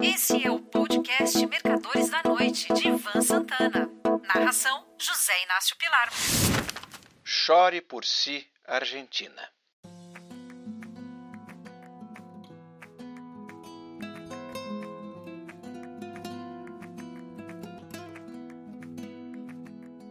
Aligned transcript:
Esse 0.00 0.46
é 0.46 0.50
o 0.50 0.60
podcast 0.60 1.44
Mercadores 1.46 2.08
da 2.08 2.22
Noite, 2.24 2.72
de 2.72 2.88
Ivan 2.88 3.20
Santana. 3.20 3.90
Narração: 4.32 4.84
José 4.98 5.32
Inácio 5.44 5.76
Pilar. 5.76 6.08
Chore 7.24 7.80
por 7.80 8.04
si, 8.04 8.46
Argentina. 8.66 9.42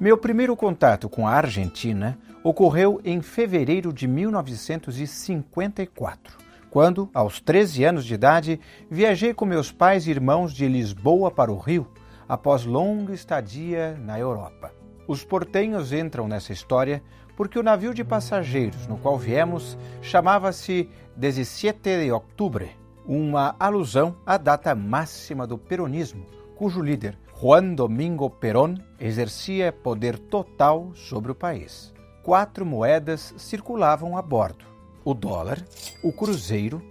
Meu 0.00 0.18
primeiro 0.18 0.56
contato 0.56 1.08
com 1.08 1.26
a 1.26 1.32
Argentina 1.32 2.18
ocorreu 2.42 3.00
em 3.04 3.22
fevereiro 3.22 3.92
de 3.92 4.08
1954, 4.08 6.47
quando, 6.70 7.08
aos 7.12 7.40
13 7.40 7.84
anos 7.84 8.04
de 8.04 8.14
idade, 8.14 8.60
viajei 8.90 9.32
com 9.34 9.44
meus 9.44 9.72
pais 9.72 10.06
e 10.06 10.10
irmãos 10.10 10.52
de 10.52 10.66
Lisboa 10.68 11.30
para 11.30 11.52
o 11.52 11.58
Rio, 11.58 11.86
após 12.28 12.64
longa 12.64 13.14
estadia 13.14 13.96
na 13.98 14.18
Europa. 14.18 14.72
Os 15.06 15.24
portenhos 15.24 15.92
entram 15.92 16.28
nessa 16.28 16.52
história 16.52 17.02
porque 17.36 17.58
o 17.58 17.62
navio 17.62 17.94
de 17.94 18.04
passageiros 18.04 18.86
no 18.86 18.98
qual 18.98 19.16
viemos 19.16 19.78
chamava-se 20.02 20.90
17 21.16 22.04
de 22.04 22.12
Outubro, 22.12 22.68
uma 23.06 23.56
alusão 23.58 24.16
à 24.26 24.36
data 24.36 24.74
máxima 24.74 25.46
do 25.46 25.56
peronismo, 25.56 26.26
cujo 26.54 26.82
líder, 26.82 27.16
Juan 27.40 27.74
Domingo 27.74 28.28
Perón 28.28 28.74
exercia 28.98 29.72
poder 29.72 30.18
total 30.18 30.90
sobre 30.94 31.30
o 31.30 31.34
país. 31.34 31.94
Quatro 32.22 32.66
moedas 32.66 33.32
circulavam 33.38 34.18
a 34.18 34.20
bordo: 34.20 34.66
o 35.10 35.14
dólar, 35.14 35.64
o 36.02 36.12
cruzeiro, 36.12 36.82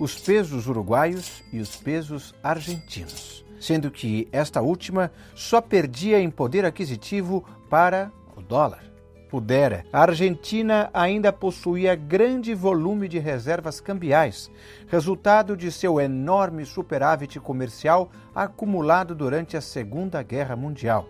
os 0.00 0.18
pesos 0.18 0.66
uruguaios 0.66 1.44
e 1.52 1.60
os 1.60 1.76
pesos 1.76 2.34
argentinos, 2.42 3.44
sendo 3.60 3.90
que 3.90 4.26
esta 4.32 4.62
última 4.62 5.12
só 5.34 5.60
perdia 5.60 6.18
em 6.18 6.30
poder 6.30 6.64
aquisitivo 6.64 7.44
para 7.68 8.10
o 8.34 8.40
dólar. 8.40 8.82
Pudera, 9.28 9.84
a 9.92 10.00
Argentina 10.00 10.88
ainda 10.94 11.30
possuía 11.30 11.94
grande 11.94 12.54
volume 12.54 13.08
de 13.08 13.18
reservas 13.18 13.78
cambiais, 13.78 14.50
resultado 14.86 15.54
de 15.54 15.70
seu 15.70 16.00
enorme 16.00 16.64
superávit 16.64 17.38
comercial 17.40 18.10
acumulado 18.34 19.14
durante 19.14 19.54
a 19.54 19.60
Segunda 19.60 20.22
Guerra 20.22 20.56
Mundial, 20.56 21.06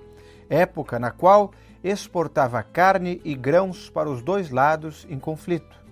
época 0.51 0.99
na 0.99 1.13
qual 1.13 1.53
exportava 1.85 2.61
carne 2.65 3.21
e 3.25 3.37
grãos 3.37 3.89
para 3.89 4.11
os 4.11 4.21
dois 4.21 4.51
lados 4.51 5.07
em 5.09 5.21
conflito. 5.21 5.86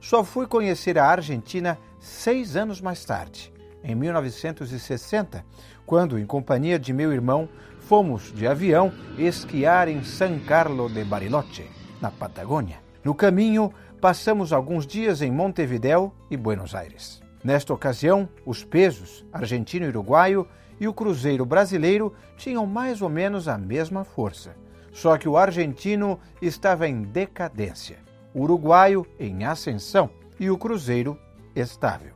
Só 0.00 0.22
fui 0.22 0.46
conhecer 0.46 0.98
a 0.98 1.06
Argentina 1.06 1.78
seis 1.98 2.56
anos 2.56 2.80
mais 2.80 3.04
tarde, 3.04 3.52
em 3.82 3.94
1960, 3.94 5.44
quando, 5.84 6.18
em 6.18 6.26
companhia 6.26 6.78
de 6.78 6.92
meu 6.92 7.12
irmão, 7.12 7.48
fomos 7.80 8.32
de 8.32 8.46
avião 8.46 8.92
esquiar 9.16 9.88
em 9.88 10.04
San 10.04 10.38
Carlos 10.40 10.92
de 10.92 11.02
Bariloche, 11.04 11.66
na 12.00 12.10
Patagônia. 12.10 12.78
No 13.02 13.14
caminho, 13.14 13.72
passamos 14.00 14.52
alguns 14.52 14.86
dias 14.86 15.22
em 15.22 15.30
Montevideo 15.30 16.12
e 16.30 16.36
Buenos 16.36 16.74
Aires. 16.74 17.20
Nesta 17.42 17.72
ocasião, 17.72 18.28
os 18.44 18.64
pesos, 18.64 19.24
argentino 19.32 19.86
e 19.86 19.88
uruguaio, 19.88 20.46
e 20.80 20.86
o 20.86 20.92
cruzeiro 20.92 21.44
brasileiro 21.44 22.14
tinham 22.36 22.66
mais 22.66 23.02
ou 23.02 23.08
menos 23.08 23.48
a 23.48 23.58
mesma 23.58 24.04
força. 24.04 24.54
Só 24.92 25.16
que 25.16 25.28
o 25.28 25.36
argentino 25.36 26.20
estava 26.40 26.88
em 26.88 27.02
decadência, 27.02 27.98
uruguaio 28.38 29.06
em 29.18 29.44
ascensão 29.44 30.10
e 30.38 30.50
o 30.50 30.58
cruzeiro 30.58 31.18
estável. 31.54 32.12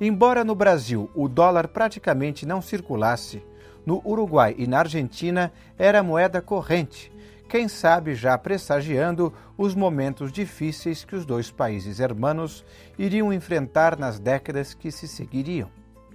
Embora 0.00 0.44
no 0.44 0.54
Brasil 0.54 1.10
o 1.14 1.28
dólar 1.28 1.68
praticamente 1.68 2.44
não 2.44 2.60
circulasse, 2.60 3.42
no 3.84 4.00
Uruguai 4.04 4.54
e 4.58 4.66
na 4.66 4.78
Argentina 4.78 5.52
era 5.78 6.02
moeda 6.02 6.40
corrente, 6.40 7.12
quem 7.48 7.68
sabe 7.68 8.14
já 8.14 8.38
pressagiando 8.38 9.32
os 9.58 9.74
momentos 9.74 10.32
difíceis 10.32 11.04
que 11.04 11.14
os 11.14 11.26
dois 11.26 11.50
países 11.50 12.00
hermanos 12.00 12.64
iriam 12.98 13.32
enfrentar 13.32 13.98
nas 13.98 14.18
décadas 14.18 14.72
que 14.72 14.90
se 14.90 15.06
seguiriam. 15.06 15.68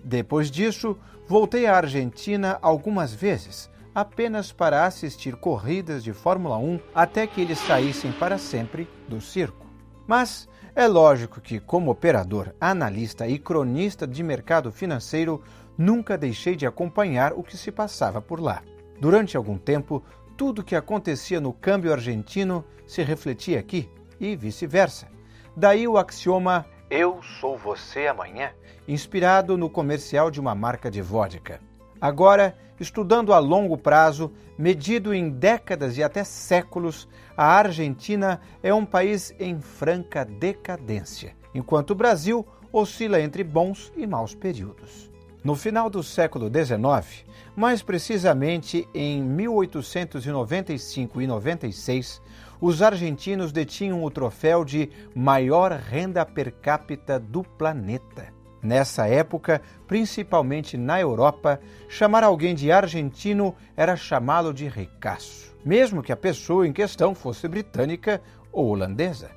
Depois 0.04 0.50
disso, 0.50 0.98
voltei 1.28 1.68
à 1.68 1.78
Argentina 1.78 2.58
algumas 2.62 3.14
vezes, 3.14 3.70
apenas 3.98 4.52
para 4.52 4.86
assistir 4.86 5.36
corridas 5.38 6.04
de 6.04 6.14
Fórmula 6.14 6.56
1 6.56 6.80
até 6.94 7.26
que 7.26 7.42
eles 7.42 7.58
saíssem 7.58 8.12
para 8.12 8.38
sempre 8.38 8.88
do 9.10 9.20
circo. 9.20 9.66
Mas 10.06 10.48
é 10.76 10.88
lógico 10.88 11.42
que, 11.42 11.60
como 11.60 11.90
operador, 11.90 12.54
analista 12.62 13.28
e 13.28 13.40
cronista 13.40 14.06
de 14.06 14.22
mercado 14.22 14.72
financeiro, 14.72 15.42
nunca 15.76 16.16
deixei 16.16 16.56
de 16.56 16.68
acompanhar 16.68 17.34
o 17.34 17.42
que 17.42 17.58
se 17.58 17.72
passava 17.72 18.22
por 18.22 18.40
lá. 18.40 18.62
Durante 19.02 19.36
algum 19.36 19.58
tempo, 19.58 20.04
tudo 20.38 20.60
o 20.60 20.64
que 20.64 20.76
acontecia 20.76 21.42
no 21.42 21.52
câmbio 21.52 21.92
argentino 21.92 22.64
se 22.86 23.02
refletia 23.02 23.60
aqui 23.60 23.90
e 24.20 24.36
vice-versa. 24.36 25.08
Daí 25.56 25.88
o 25.88 25.98
axioma 25.98 26.68
Eu 26.88 27.20
sou 27.42 27.58
você 27.58 28.06
amanhã, 28.06 28.52
inspirado 28.88 29.58
no 29.58 29.72
comercial 29.72 30.30
de 30.30 30.40
uma 30.40 30.54
marca 30.54 30.92
de 30.92 31.02
vodka. 31.02 31.67
Agora, 32.00 32.56
estudando 32.80 33.34
a 33.34 33.40
longo 33.40 33.78
prazo, 33.78 34.32
medido 34.58 35.14
em 35.14 35.30
décadas 35.30 35.98
e 35.98 36.04
até 36.04 36.24
séculos, 36.24 37.08
a 37.36 37.46
Argentina 37.46 38.40
é 38.62 38.74
um 38.74 38.86
país 38.86 39.34
em 39.40 39.60
franca 39.60 40.24
decadência, 40.24 41.36
enquanto 41.54 41.92
o 41.92 41.96
Brasil 41.96 42.46
oscila 42.72 43.22
entre 43.22 43.44
bons 43.44 43.92
e 43.96 44.06
maus 44.06 44.36
períodos. 44.36 45.10
No 45.44 45.56
final 45.56 45.90
do 45.90 46.04
século 46.04 46.50
XIX, 46.50 47.26
mais 47.56 47.82
precisamente 47.82 48.88
em 48.94 49.24
1895 49.24 51.22
e 51.22 51.28
96, 51.28 52.22
os 52.60 52.82
argentinos 52.82 53.52
detinham 53.52 54.04
o 54.04 54.12
troféu 54.12 54.66
de 54.66 54.90
maior 55.16 55.72
renda 55.72 56.26
per 56.26 56.52
capita 56.52 57.20
do 57.20 57.44
planeta. 57.44 58.37
Nessa 58.62 59.08
época, 59.08 59.62
principalmente 59.88 60.78
na 60.78 61.00
Europa, 61.00 61.60
chamar 61.88 62.24
alguém 62.24 62.56
de 62.56 62.72
argentino 62.72 63.56
era 63.76 63.96
chamá-lo 63.96 64.54
de 64.54 64.68
ricaço, 64.68 65.56
mesmo 65.64 66.02
que 66.02 66.12
a 66.12 66.18
pessoa 66.18 66.68
em 66.68 66.74
questão 66.74 67.14
fosse 67.14 67.48
britânica 67.48 68.22
ou 68.52 68.68
holandesa. 68.70 69.30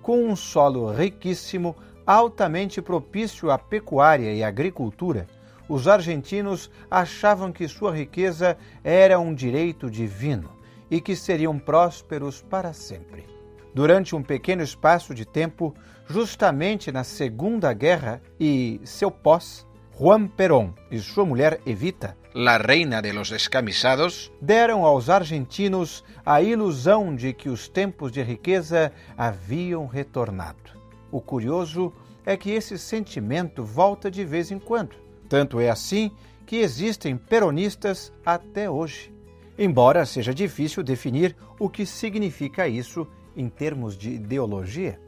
Com 0.00 0.24
um 0.24 0.34
solo 0.34 0.90
riquíssimo, 0.90 1.76
altamente 2.06 2.80
propício 2.82 3.50
à 3.50 3.58
pecuária 3.58 4.32
e 4.32 4.42
agricultura, 4.42 5.26
os 5.68 5.86
argentinos 5.86 6.70
achavam 6.90 7.52
que 7.52 7.68
sua 7.68 7.94
riqueza 7.94 8.56
era 8.82 9.18
um 9.20 9.34
direito 9.34 9.90
divino 9.90 10.50
e 10.90 11.00
que 11.00 11.14
seriam 11.14 11.58
prósperos 11.58 12.42
para 12.42 12.72
sempre. 12.72 13.31
Durante 13.74 14.14
um 14.14 14.22
pequeno 14.22 14.62
espaço 14.62 15.14
de 15.14 15.24
tempo, 15.24 15.74
justamente 16.06 16.92
na 16.92 17.04
Segunda 17.04 17.72
Guerra 17.72 18.20
e 18.38 18.80
seu 18.84 19.10
pós, 19.10 19.66
Juan 19.98 20.26
Perón 20.26 20.72
e 20.90 20.98
sua 20.98 21.24
mulher 21.24 21.60
Evita, 21.66 22.16
la 22.34 22.56
reina 22.56 23.02
de 23.02 23.12
los 23.12 23.28
descamisados, 23.28 24.32
deram 24.40 24.86
aos 24.86 25.10
argentinos 25.10 26.02
a 26.24 26.40
ilusão 26.40 27.14
de 27.14 27.34
que 27.34 27.50
os 27.50 27.68
tempos 27.68 28.10
de 28.10 28.22
riqueza 28.22 28.90
haviam 29.18 29.86
retornado. 29.86 30.80
O 31.10 31.20
curioso 31.20 31.92
é 32.24 32.36
que 32.36 32.50
esse 32.50 32.78
sentimento 32.78 33.62
volta 33.62 34.10
de 34.10 34.24
vez 34.24 34.50
em 34.50 34.58
quando 34.58 35.02
tanto 35.32 35.58
é 35.58 35.70
assim 35.70 36.10
que 36.44 36.56
existem 36.56 37.16
peronistas 37.16 38.12
até 38.22 38.68
hoje. 38.68 39.10
Embora 39.58 40.04
seja 40.04 40.34
difícil 40.34 40.82
definir 40.82 41.34
o 41.58 41.70
que 41.70 41.86
significa 41.86 42.68
isso 42.68 43.08
em 43.36 43.48
termos 43.48 43.96
de 43.96 44.10
ideologia. 44.10 45.00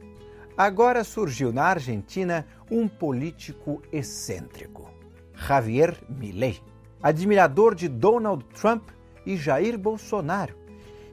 Agora 0.57 1.03
surgiu 1.03 1.51
na 1.51 1.63
Argentina 1.63 2.45
um 2.71 2.87
político 2.87 3.81
excêntrico, 3.91 4.89
Javier 5.33 5.97
Milei, 6.07 6.59
admirador 7.03 7.75
de 7.75 7.87
Donald 7.87 8.45
Trump 8.53 8.89
e 9.25 9.35
Jair 9.35 9.77
Bolsonaro, 9.77 10.55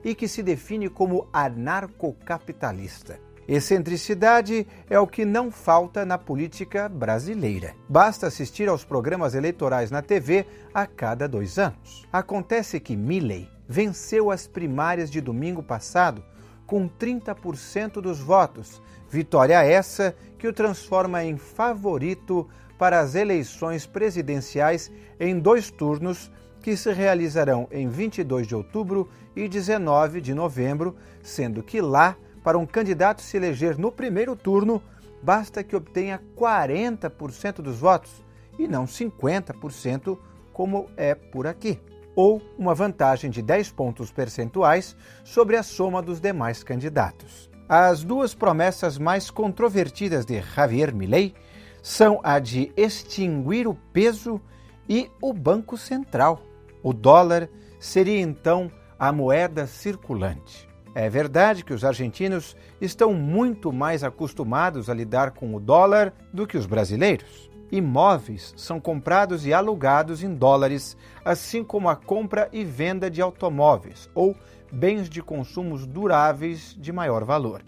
e 0.04 0.14
que 0.14 0.28
se 0.28 0.42
define 0.42 0.88
como 0.88 1.28
anarcocapitalista 1.32 3.18
Excentricidade 3.46 4.66
é 4.88 4.98
o 5.00 5.06
que 5.06 5.24
não 5.24 5.50
falta 5.50 6.06
na 6.06 6.16
política 6.16 6.88
brasileira. 6.88 7.74
Basta 7.88 8.28
assistir 8.28 8.68
aos 8.68 8.84
programas 8.84 9.34
eleitorais 9.34 9.90
na 9.90 10.00
TV 10.00 10.46
a 10.72 10.86
cada 10.86 11.28
dois 11.28 11.58
anos. 11.58 12.06
Acontece 12.12 12.78
que 12.78 12.96
Milley 12.96 13.48
venceu 13.68 14.30
as 14.30 14.46
primárias 14.46 15.10
de 15.10 15.20
domingo 15.20 15.62
passado 15.62 16.24
com 16.72 16.88
30% 16.88 18.00
dos 18.00 18.18
votos, 18.18 18.80
vitória 19.10 19.62
essa 19.62 20.16
que 20.38 20.48
o 20.48 20.54
transforma 20.54 21.22
em 21.22 21.36
favorito 21.36 22.48
para 22.78 22.98
as 22.98 23.14
eleições 23.14 23.84
presidenciais 23.84 24.90
em 25.20 25.38
dois 25.38 25.70
turnos 25.70 26.32
que 26.62 26.74
se 26.74 26.90
realizarão 26.90 27.68
em 27.70 27.88
22 27.88 28.46
de 28.46 28.54
outubro 28.54 29.06
e 29.36 29.46
19 29.48 30.22
de 30.22 30.32
novembro, 30.32 30.96
sendo 31.22 31.62
que 31.62 31.78
lá 31.82 32.16
para 32.42 32.56
um 32.56 32.64
candidato 32.64 33.20
se 33.20 33.36
eleger 33.36 33.76
no 33.76 33.92
primeiro 33.92 34.34
turno, 34.34 34.82
basta 35.22 35.62
que 35.62 35.76
obtenha 35.76 36.22
40% 36.34 37.56
dos 37.56 37.80
votos 37.80 38.24
e 38.58 38.66
não 38.66 38.86
50%, 38.86 40.16
como 40.54 40.88
é 40.96 41.14
por 41.14 41.46
aqui, 41.46 41.78
ou 42.14 42.42
uma 42.58 42.74
vantagem 42.74 43.30
de 43.30 43.42
10 43.42 43.72
pontos 43.72 44.10
percentuais 44.10 44.96
sobre 45.24 45.56
a 45.56 45.62
soma 45.62 46.02
dos 46.02 46.20
demais 46.20 46.62
candidatos. 46.62 47.50
As 47.68 48.04
duas 48.04 48.34
promessas 48.34 48.98
mais 48.98 49.30
controvertidas 49.30 50.26
de 50.26 50.40
Javier 50.40 50.94
Milei 50.94 51.34
são 51.82 52.20
a 52.22 52.38
de 52.38 52.72
extinguir 52.76 53.66
o 53.66 53.74
peso 53.74 54.40
e 54.88 55.10
o 55.20 55.32
Banco 55.32 55.76
Central. 55.76 56.42
O 56.82 56.92
dólar 56.92 57.48
seria 57.80 58.20
então 58.20 58.70
a 58.98 59.12
moeda 59.12 59.66
circulante. 59.66 60.68
É 60.94 61.08
verdade 61.08 61.64
que 61.64 61.72
os 61.72 61.84
argentinos 61.84 62.54
estão 62.80 63.14
muito 63.14 63.72
mais 63.72 64.04
acostumados 64.04 64.90
a 64.90 64.94
lidar 64.94 65.30
com 65.30 65.54
o 65.54 65.60
dólar 65.60 66.12
do 66.32 66.46
que 66.46 66.58
os 66.58 66.66
brasileiros. 66.66 67.50
Imóveis 67.72 68.52
são 68.54 68.78
comprados 68.78 69.46
e 69.46 69.54
alugados 69.54 70.22
em 70.22 70.34
dólares, 70.34 70.94
assim 71.24 71.64
como 71.64 71.88
a 71.88 71.96
compra 71.96 72.46
e 72.52 72.62
venda 72.62 73.10
de 73.10 73.22
automóveis 73.22 74.10
ou 74.14 74.36
bens 74.70 75.08
de 75.08 75.22
consumos 75.22 75.86
duráveis 75.86 76.76
de 76.78 76.92
maior 76.92 77.24
valor. 77.24 77.62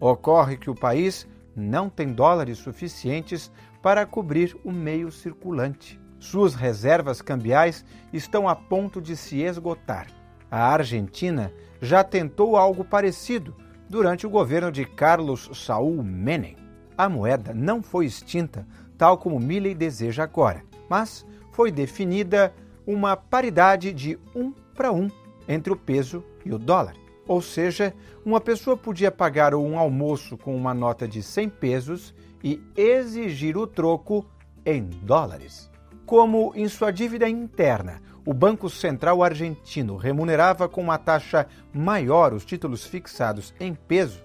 Ocorre 0.00 0.56
que 0.56 0.70
o 0.70 0.74
país 0.74 1.28
não 1.54 1.90
tem 1.90 2.10
dólares 2.10 2.56
suficientes 2.56 3.52
para 3.82 4.06
cobrir 4.06 4.56
o 4.64 4.72
meio 4.72 5.12
circulante. 5.12 6.00
Suas 6.18 6.54
reservas 6.54 7.20
cambiais 7.20 7.84
estão 8.14 8.48
a 8.48 8.56
ponto 8.56 8.98
de 8.98 9.14
se 9.14 9.42
esgotar. 9.42 10.06
A 10.50 10.72
Argentina 10.72 11.52
já 11.82 12.02
tentou 12.02 12.56
algo 12.56 12.82
parecido 12.82 13.54
durante 13.90 14.26
o 14.26 14.30
governo 14.30 14.72
de 14.72 14.86
Carlos 14.86 15.50
Saúl 15.52 16.02
Menem. 16.02 16.56
A 16.96 17.08
moeda 17.08 17.52
não 17.52 17.82
foi 17.82 18.06
extinta, 18.06 18.66
tal 18.96 19.18
como 19.18 19.40
Milley 19.40 19.74
deseja 19.74 20.24
agora, 20.24 20.62
mas 20.88 21.26
foi 21.52 21.70
definida 21.70 22.54
uma 22.86 23.16
paridade 23.16 23.92
de 23.92 24.18
um 24.34 24.52
para 24.74 24.92
um 24.92 25.10
entre 25.48 25.72
o 25.72 25.76
peso 25.76 26.24
e 26.44 26.52
o 26.52 26.58
dólar. 26.58 26.94
Ou 27.26 27.40
seja, 27.40 27.94
uma 28.24 28.40
pessoa 28.40 28.76
podia 28.76 29.10
pagar 29.10 29.54
um 29.54 29.78
almoço 29.78 30.36
com 30.36 30.54
uma 30.54 30.74
nota 30.74 31.08
de 31.08 31.22
100 31.22 31.48
pesos 31.48 32.14
e 32.42 32.60
exigir 32.76 33.56
o 33.56 33.66
troco 33.66 34.26
em 34.64 34.84
dólares. 34.84 35.70
Como 36.04 36.52
em 36.54 36.68
sua 36.68 36.90
dívida 36.90 37.26
interna, 37.28 38.02
o 38.26 38.34
Banco 38.34 38.68
Central 38.68 39.22
argentino 39.22 39.96
remunerava 39.96 40.68
com 40.68 40.82
uma 40.82 40.98
taxa 40.98 41.46
maior 41.72 42.34
os 42.34 42.44
títulos 42.44 42.84
fixados 42.84 43.54
em 43.58 43.74
peso, 43.74 44.22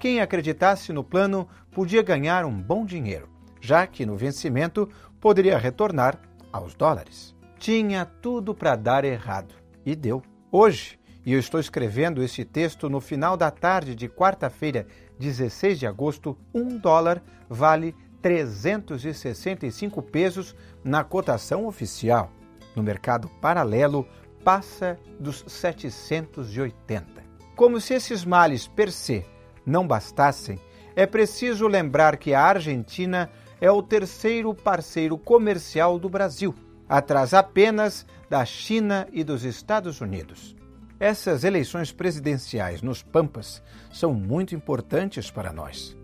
quem 0.00 0.18
acreditasse 0.18 0.94
no 0.94 1.04
plano 1.04 1.46
podia 1.70 2.02
ganhar 2.02 2.46
um 2.46 2.62
bom 2.62 2.86
dinheiro, 2.86 3.28
já 3.60 3.86
que 3.86 4.06
no 4.06 4.16
vencimento 4.16 4.88
poderia 5.20 5.58
retornar 5.58 6.18
aos 6.52 6.74
dólares. 6.74 7.34
Tinha 7.58 8.04
tudo 8.04 8.54
para 8.54 8.74
dar 8.74 9.04
errado 9.04 9.54
e 9.84 9.94
deu. 9.94 10.22
Hoje, 10.50 10.98
e 11.24 11.32
eu 11.32 11.38
estou 11.38 11.60
escrevendo 11.60 12.22
esse 12.22 12.44
texto 12.44 12.88
no 12.88 13.00
final 13.00 13.36
da 13.36 13.50
tarde 13.50 13.94
de 13.94 14.08
quarta-feira, 14.08 14.86
16 15.18 15.78
de 15.78 15.86
agosto, 15.86 16.36
um 16.54 16.78
dólar 16.78 17.22
vale 17.48 17.94
365 18.22 20.02
pesos 20.02 20.56
na 20.82 21.04
cotação 21.04 21.66
oficial. 21.66 22.32
No 22.74 22.82
mercado 22.82 23.28
paralelo, 23.40 24.06
passa 24.42 24.98
dos 25.18 25.44
780. 25.46 27.22
Como 27.54 27.80
se 27.80 27.94
esses 27.94 28.24
males 28.24 28.66
per 28.66 28.90
se 28.90 29.24
não 29.66 29.86
bastassem, 29.86 30.58
é 30.96 31.06
preciso 31.06 31.66
lembrar 31.66 32.16
que 32.16 32.34
a 32.34 32.42
Argentina 32.42 33.30
é 33.60 33.70
o 33.70 33.82
terceiro 33.82 34.54
parceiro 34.54 35.18
comercial 35.18 35.98
do 35.98 36.08
Brasil, 36.08 36.54
atrás 36.88 37.34
apenas 37.34 38.06
da 38.28 38.44
China 38.44 39.06
e 39.12 39.22
dos 39.22 39.44
Estados 39.44 40.00
Unidos. 40.00 40.56
Essas 40.98 41.44
eleições 41.44 41.92
presidenciais 41.92 42.82
nos 42.82 43.02
Pampas 43.02 43.62
são 43.92 44.12
muito 44.12 44.54
importantes 44.54 45.30
para 45.30 45.52
nós. 45.52 45.96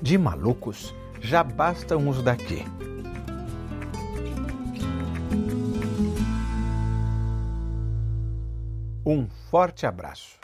De 0.00 0.16
malucos, 0.18 0.94
já 1.20 1.44
bastam 1.44 2.08
os 2.08 2.22
daqui. 2.22 2.64
Um 9.04 9.26
forte 9.50 9.84
abraço. 9.84 10.38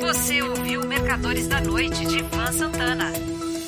Você 0.00 0.42
ouviu 0.42 0.86
Mercadores 0.86 1.48
da 1.48 1.60
Noite 1.60 2.04
de 2.06 2.18
Ivan 2.18 2.52
Santana. 2.52 3.12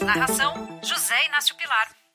Narração: 0.04 0.65
José 0.86 1.24
Inácio 1.26 1.56
Pilar. 1.56 2.05